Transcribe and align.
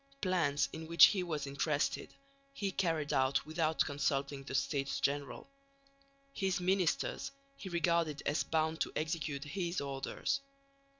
Plans, 0.19 0.67
in 0.73 0.87
which 0.87 1.05
he 1.09 1.21
was 1.21 1.45
interested, 1.45 2.11
he 2.53 2.71
carried 2.71 3.13
out 3.13 3.45
without 3.45 3.85
consulting 3.85 4.41
the 4.43 4.55
States 4.55 4.99
General. 4.99 5.47
His 6.33 6.59
ministers 6.59 7.29
he 7.55 7.69
regarded 7.69 8.23
as 8.25 8.41
bound 8.43 8.81
to 8.81 8.91
execute 8.95 9.43
his 9.43 9.79
orders. 9.79 10.39